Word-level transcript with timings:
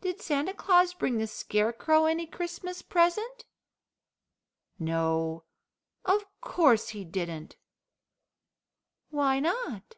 "Did 0.00 0.22
Santa 0.22 0.54
Claus 0.54 0.94
bring 0.94 1.18
the 1.18 1.26
Scarecrow 1.26 2.04
any 2.04 2.24
Christmas 2.24 2.82
present?" 2.82 3.46
"No, 4.78 5.42
of 6.04 6.24
course 6.40 6.90
he 6.90 7.04
didn't." 7.04 7.56
"Why 9.08 9.40
not?" 9.40 9.96